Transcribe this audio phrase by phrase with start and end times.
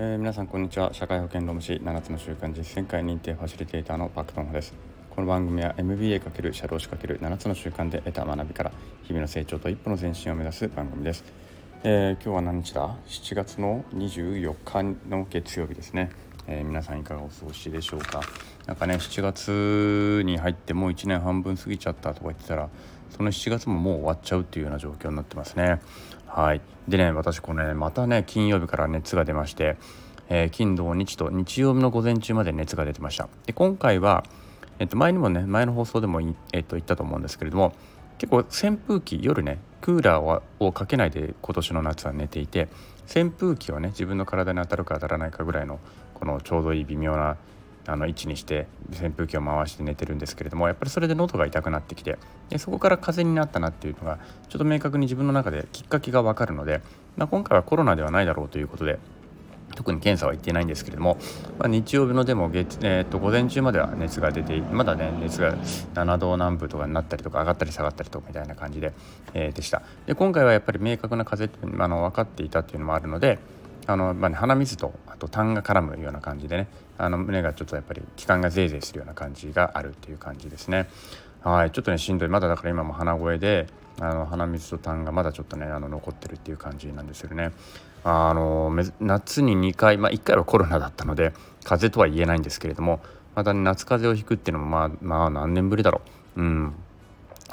[0.00, 0.94] えー皆さんこんにちは。
[0.94, 4.72] 社会保険労務士7つの習慣実践会認定ファシリテーターのパクトンホです。
[5.10, 8.70] この番組は MBA× 社労士 ×7 つの習慣で得た学びから
[9.02, 11.24] 日々の成長と一歩の前進を目指す番組です、
[11.82, 16.12] えー今日は何日だ？7月の24日の月曜日ですね、
[16.46, 18.20] えー皆さんいかがお過ごしでしょうか？
[18.66, 22.68] なんかね7月に入ってもう1年半分過ぎちゃったとか言ってたら
[23.10, 25.80] その7月ももう終わっちゃうっていうような状況になってますね。
[26.26, 26.60] はい。
[26.86, 29.76] でね私これねまたね金曜日から熱が出まして、
[30.28, 33.28] えー金土日と日曜日の午前中まで熱が出てました。
[33.46, 34.24] で今回は、
[34.78, 36.20] えっと、前にもね前の放送でも、
[36.52, 37.74] えっと、言ったと思うんですけれども
[38.18, 42.68] 結構扇風機夜ねクーラーをかけないで今年の夏は寝ていて
[43.08, 45.78] 扇風機をね自分の体に当たるか当たらないかぐらいの
[46.14, 47.36] このちょうどいい微妙な
[47.88, 52.18] あの位置にして扇風機を回して寝てるんですけれどもやっぱりそれで喉が痛くなってきて
[52.50, 56.82] でそこから風邪になったなっていうのがちょっと明確に自分の中できっかけが分かるので、
[57.16, 58.98] まあ、今回はコロナではないだろうということで
[59.74, 61.18] 特に検査は行ってないんですけれども、
[61.58, 65.56] まあ、日曜日のでも月、えー、と午前中までは熱が出てまだね熱が
[65.94, 68.92] 7度南部とかになったりとか上がったり下がったりとかみたいな感じで,、
[69.34, 69.82] えーでした。
[70.06, 73.38] で今回はやっぱり明確な風邪ってあの分かっていたっていうのもあるので
[73.86, 76.68] あの、まあね、鼻水とと痰が絡むような感じでね。
[76.96, 80.88] あの胸がちょっとやっぱり気管がゼーゼーするような感じがあるっていう感じですね。
[81.42, 82.28] はいちょっとねしんどい。
[82.28, 83.66] まだだから今も鼻声で
[84.00, 87.52] あの鼻水と痰がまだちょっとねあの残ってるっていう感じなんですよね。
[88.04, 91.32] あの夏に2回、まあ、1回はコロナだったので
[91.64, 93.00] 風邪とは言えないんですけれども
[93.34, 96.00] また、ね、夏風邪をひくっていうのもまあまあ何年ぶりだろ
[96.36, 96.40] う。
[96.40, 96.74] うん。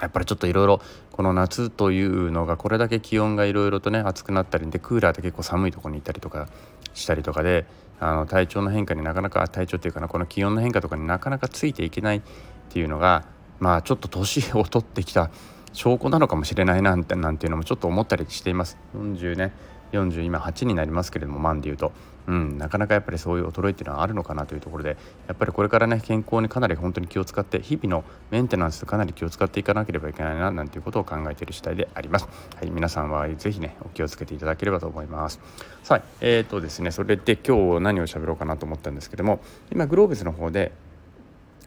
[0.02, 6.48] やっぱりちょっといろいろこの夏というのがこれだけ気温がいろいろとね暑くなったりでクーラーで結構寒いところに行ったりとか
[6.96, 7.66] したりとかで
[8.00, 12.22] あの体調の変化になかなか体調っていうかなこの気温の変化とかになかなかついていけないっ
[12.70, 13.26] ていうのが
[13.60, 15.30] まあちょっと年を取ってきた
[15.74, 18.78] 証拠なのかもしれないなんてなんていうのもちょっと思ったりしています。
[18.96, 19.54] 40ね
[19.92, 21.92] 40今8になりますけれども万で言うと、
[22.28, 32.28] うん、なかなかやっぱりそういう衰えっていうのはあるのかなというところでやっぱりこれからね健康にかなり本当に気を使って日々のメンテナンスかなり気を使っていかなければいけないななんていうことを考えている次第であります。
[32.56, 35.40] はい、皆さんはぜひねお気をつけていただければと思います。
[35.84, 39.40] さあえー、とですねそれで今日何を喋ろうかなと思ったんですけども
[39.72, 40.72] 今グローブスの方で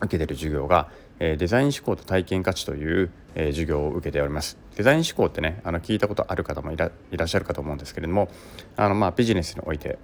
[0.01, 0.89] 受けてる授業が、
[1.19, 8.29] えーデザイン思考と体験価値という、えー授業を受けておりますデザイン思考ってねあの聞いたことある方もいらいらっしゃるかと思うんですけれども
[8.77, 9.99] あの、まあ、ビジネスにおいて、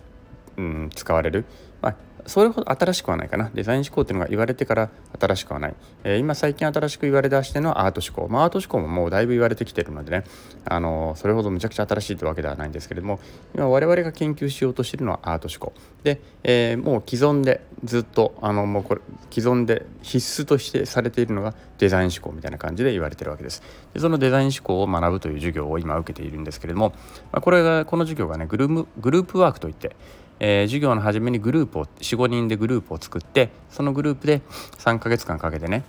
[0.57, 1.45] うん、使われる、
[1.83, 3.51] まあ、それほど新しくはないかな。
[3.53, 10.25] デザイン思考っていうのが言われてから新しくはない、えー今最近新しく言われだしてのアート思考、まあ、アート思考ももうだいぶ言われてきてるのでね。
[10.67, 13.21] あのそれほどむちゃくちゃ新しいってわけではないんですけれども
[13.55, 15.75] 今我々が研究しようとしてるのはアート思考。
[16.03, 19.01] で、えーもう既存でずっとあのもうこれ
[19.31, 23.63] 既存で必須としてされているのがデザイン思考みたいな感じで言われてるわけです。
[23.93, 26.95] でそのデザイン思考を学ぶという授業を今受けているんですけれども、
[27.31, 29.95] まあ、これがこの授業がねグループグループワークといって
[30.41, 34.43] えー授業の初めにグループを45人でグループを作ってそのグループで
[34.79, 35.85] 3ヶ月間かけてね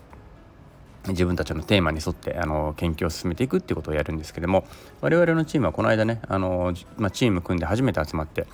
[1.07, 4.65] 自分たちのテーマに沿ってあの研究を進めていくっていうことをやるんですけども
[5.01, 8.47] 我々のチームはこの間ねあの、まあ、チーム組んで初めて集まって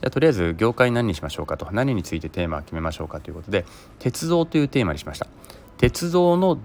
[0.00, 3.64] じゃとりあえず業界何にしましょうかと何についてテーマを決めましょうかということで
[3.98, 5.26] 鉄道というテーマにしました。
[5.78, 6.58] 鉄道の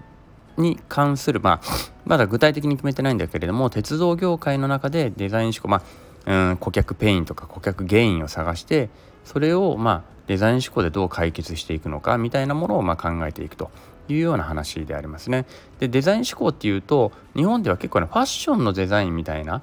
[0.58, 1.68] に関する、まあ、
[2.06, 5.82] まだ具体的に決めてないんだけれども鉄道業界の中でデザイン思考、まあ、
[6.26, 8.90] うん顧客 pain とか顧客 gain を探して
[9.26, 13.72] それを、まあ、デザイン思考でどう解決していくのかみたいなものをまあ考えていくと
[14.08, 15.46] いうような話でありますね。
[15.80, 19.62] でデザイン思考っていうと日本では結構ねファッションのデザインみたいな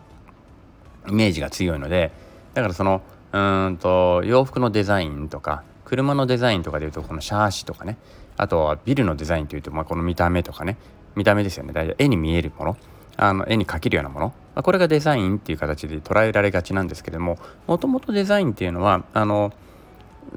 [1.08, 2.12] イメージが強いので
[2.54, 7.96] だからそのうんと洋服のデザインとか車のデザインとかでいうとこのシャーシとかね
[8.36, 10.76] あとはビルのデザインというと、まあ、この見た目とかね
[11.14, 12.76] 見た目ですよね大体絵に見えるもの
[13.16, 19.52] あの絵に描けるようなもの、まあ、これがデザインっていう形で捉えられがちなんですけれどももともとデザインっていうのはあの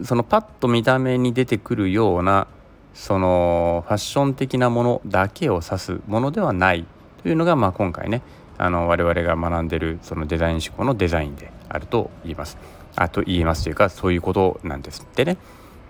[0.03, 2.47] そのパッと見た目に出てくるような
[2.93, 6.85] そのファッション的なものだけを指すものではない
[7.21, 8.21] というのが、まあ、今回ね
[8.57, 12.57] あの我々が学んでるそのデザイン思考のデザインであると言います。
[12.95, 15.37] あと言いますというかそういうことなんですってね。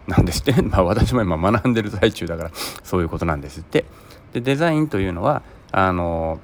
[0.07, 2.51] なんですって、 まあ、私も今学んでる最中だから
[2.83, 3.85] そういうことなんですって。
[4.33, 6.39] でデザインというのはあの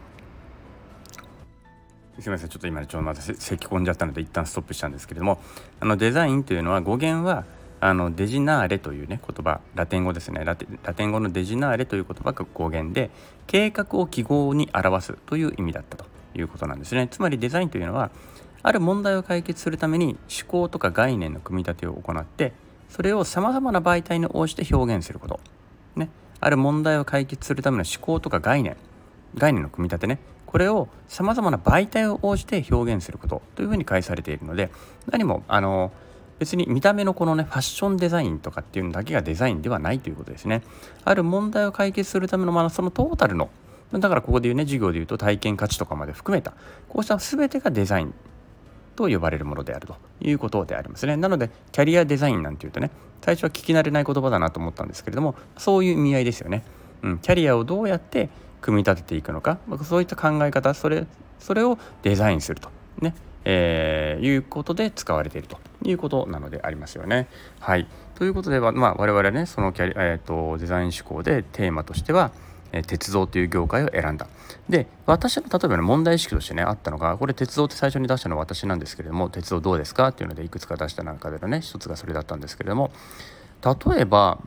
[2.22, 5.40] すみませんちょっと今ちょっとまたせ咳き込んじゃったので一旦ストップしたんですけれども
[5.80, 7.46] あのデザインというのは語源は
[7.82, 10.44] あのデジナーレというね言葉ラテン語ですね。
[10.44, 13.10] ラテラテン語のデジナーレという言葉が語源で
[13.48, 16.06] 計画を記号に表すという意味だったと
[16.36, 17.08] いうことなんですね。
[17.10, 18.12] つまりデザインというのは
[18.64, 22.52] ある問題を解決するために思考とか概念の組み立てを行って
[22.90, 25.40] それをさまざまな媒体に応じて表現すること、
[25.96, 26.10] ね、
[26.42, 28.76] ある問題を解決するための思考とか概念。
[29.36, 30.20] 概念の組み立てね。
[30.50, 34.72] これをさまざまな媒体を応じて表現することというふうに返されているので
[35.12, 35.92] 何もあの
[36.40, 40.64] 別に見た目のこのねファッションデザインとかっていうのだけがデザインではないということですね
[41.06, 43.52] ある問題を解決するためのまあそのトータルの
[43.92, 46.54] だからここで言うね授業で言うと体験価値とかまで含めた
[46.88, 48.16] こうした全てがデザイン
[48.96, 51.16] と呼ばれるものであるということでありますね。
[51.16, 52.90] なのでキャリアデザインなんていうとね
[53.22, 56.64] 最初は聞き慣れない言葉だなと思ったんですけれどもそういう意味合いですよね。
[57.04, 58.30] うん、キャリアをどうやって
[58.62, 59.58] 組み立てていくのか？
[59.84, 61.06] そういった考え方それ
[61.40, 62.70] それをデザインすると。
[63.00, 63.16] ね、
[63.46, 65.58] えー、いうことで使われていると。
[65.84, 67.28] いうことなのでありますよね。
[67.60, 67.88] はい。
[68.16, 72.32] ということで、まあ、我々ねそのキャリ、えーとデザイン思考でテーマとしては
[72.72, 74.28] え鉄道という業界を選んだ。
[74.68, 80.10] で私の例えばね問題意識としてねあったのがこれ鉄道って最初に出したのは私なんですけれども鉄道どうですか？
[80.10, 82.92] っていうのでいくつか出した中でのね一つがそれだったんですけれども
[83.64, 84.38] 例えば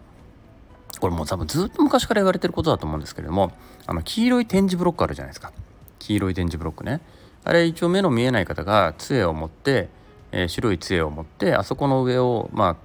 [1.00, 3.52] これもう多分ずっと昔から言われてることだと思うんですけれども
[3.86, 5.52] あの黄色い点字ブロックあるじゃないですか
[5.98, 7.00] 黄色い点字ブロックね
[7.44, 9.88] あれ一応目の見えない方が杖を持って、
[10.30, 12.76] えー、白い杖を持ってあそこの上をまあ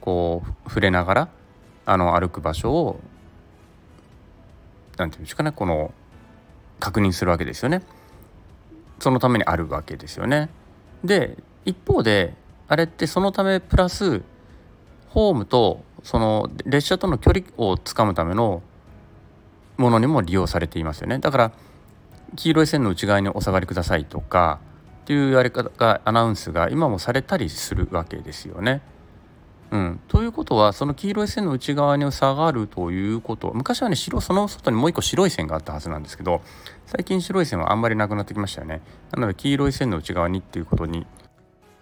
[0.00, 1.28] こう触れながら
[1.86, 3.00] あの歩く場所を
[4.96, 5.92] 何て言うんですかねこの
[6.78, 7.82] 確認するわけですよね。
[8.98, 10.48] そのためにあるわけですよね。
[11.04, 12.34] で一方で
[12.68, 14.22] あれってそのためプラス
[15.10, 18.62] ホームとその列車との距離をつかむための
[19.76, 21.18] ものにも利用されていますよね。
[21.18, 21.52] だから
[22.36, 24.60] 黄色い線の内側にお下がりくださいとか
[25.02, 28.82] っていうやり方がアナウンスが今もされたりするわけですよね。
[29.72, 36.42] うん、ということはその黄色い線の内側に下がるということ昔はね白その外にもう一個白い線があったはずなんですけど
[36.86, 38.80] 最近白い線はあんまりなくなってきましたよね
[39.12, 41.06] なので黄色い線の内側にっていうことに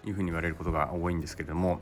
[0.05, 1.81] いうふうに言われることが多いんですけれども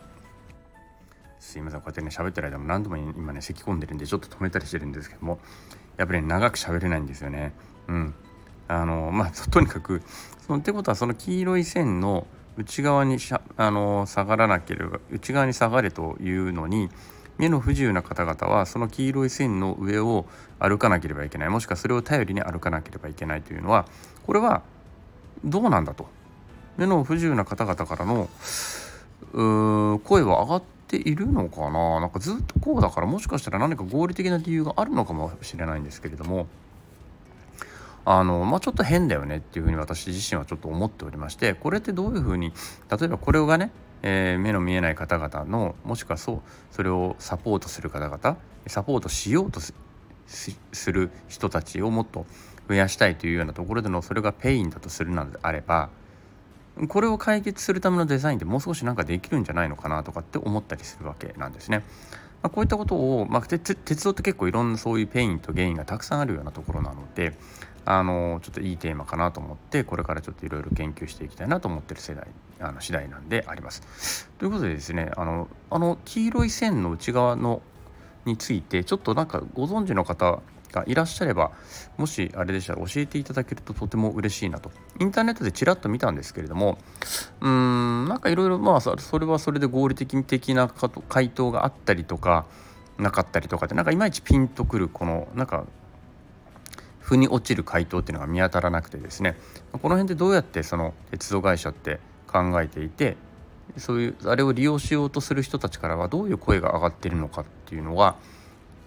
[1.39, 1.81] すいません。
[1.81, 5.39] こうやってね喋ってる間も何度も今ね咳き込んでるんでちょっと止めたりしてるんですけども
[5.97, 7.53] やっぱり、ね、長く喋れないんですよね。
[7.87, 8.13] うん。
[8.67, 10.01] あのまあとにかく
[10.45, 16.89] そのってことはその黄色い線の内側にしゃあの下がらなければ内側に下がれというのに
[17.37, 20.25] 目の不自由な方々はその黄色い線の上を
[20.59, 21.49] 歩かなければいけない。
[21.49, 23.85] もしくはそれを頼りに歩かなければいけないというのは
[24.25, 24.63] これは
[25.45, 26.07] どうなんだと。
[26.77, 28.27] 目の不自由な方々からの
[29.99, 31.99] 声は上がってているのかな？
[31.99, 36.47] なんかずっとこうだからもしかしたら何か合理的な理由があるのかもしれないんですけれども。
[38.09, 42.53] あの、まあ、ちょっと変だよねっていうふうに私自身はちょっと思っておりましてこれってどういうふうに
[42.89, 43.69] 例えばこれがね、
[44.01, 46.41] えー、目の見えない方々のもしくはそう
[46.71, 48.37] それをサポートする方々
[48.67, 49.73] サポートしようとす
[50.93, 52.25] る人たちをもっと
[52.69, 55.89] 増やしたいというようなところでのそれが pain だとするのであれば
[56.87, 61.83] これを解決するためのデザインでもう少しなんかできるんじゃないのかなとかって思ったりするわけなんですね。
[62.43, 67.33] まあ、こういったことを、まあ、鉄道って結構いろんなそういう pain と gain がたくさんあるようなところなので
[67.83, 72.27] あのちょっといいテーマかなと思ってこれからちょっといろいろ研究していきたいなと思ってる世代
[72.59, 74.29] あの次第なんであります。
[74.37, 77.61] ということでですねあのあの黄色い線の内側の
[78.25, 80.41] についてちょっとなんかご存知の方
[80.71, 81.51] がいらっしゃれば
[81.97, 84.71] もしあれでしたら教えていただけるととても嬉しいなと。
[84.99, 86.77] インターネットでちらっと見たんですけれども
[87.41, 90.67] うーんなんかいろいろまあそれはそれで合理的的な
[91.09, 92.45] 回答があったりとか
[92.97, 95.65] なかったりとかでなんかいまいちピンとくるこのなんか
[96.99, 99.37] 腑に落ちる回答っていうのが見当たらなくてですね。
[99.71, 103.15] この辺でどうやってその鉄道会社って考えていて
[103.77, 108.15] そういうあれを利用しようとする人たちからはどういう声が上がっているのかっていうのは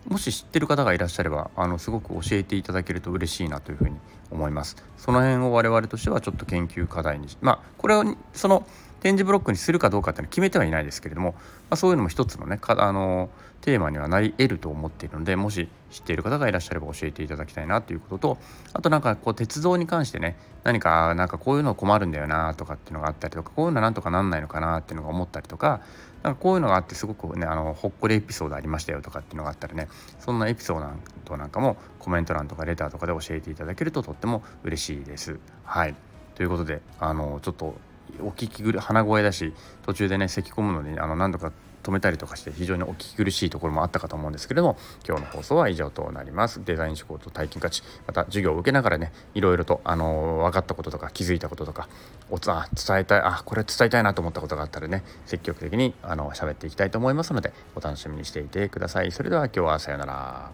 [0.09, 3.97] もし知ってる方がいらっしゃればあのすごく教えていただけると嬉しいなというふうに
[4.31, 4.77] 思います。
[4.97, 8.67] その辺を我々としてはちょっと研究課題にまあこれをその
[9.01, 11.39] 展示ブロックにするかどうかっていうのは決めてはいないですけれども、ま
[11.71, 13.31] あ、そういうのも一つのねあの
[13.61, 18.39] テーマにはなり得ると思っているのでもし知っている方がいらっしゃれば教えていただきたいなということと
[18.73, 25.81] あとなんかこう鉄道に関してね何かなんかこういうの困るんだよなとかっていうのがあったりとかこういうのなんとかなんないのかなっていうのが思ったりとか
[26.23, 29.89] なんかこういうのがあってすごくねあのほっこりエピソードありましたよとかっていうのがあったらね
[30.19, 35.39] そんなエピソードなんかもコメント欄とかレターとかで教えていただけるととっても嬉しいです。
[35.65, 35.95] はい
[36.35, 37.75] ということであのちょっと
[38.21, 39.53] お聞き苦鼻声だし
[39.85, 41.53] 途中でね咳き込むのにあの何度か
[41.83, 44.77] 止めたりとかして非常にお聞き苦しいところもあったかと思うんですけれども
[45.07, 46.63] 今日の放送は以上となります。
[46.65, 51.89] デザイン思考と体験価値また授業を受けながらねいろいろとあの分かったこととか気づいたこととか
[52.31, 59.13] おつあ伝えたいあこれ伝えたいなと思ったことがあったらね積極的にあの喋っていきたいと思いますのでお楽しみにしていてください。
[59.13, 60.51] それでは今日はさようなら。